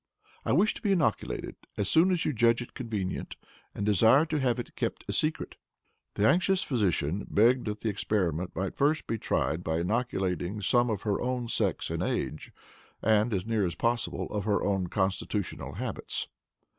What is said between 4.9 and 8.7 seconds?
a secret." The anxious physician begged that the experiment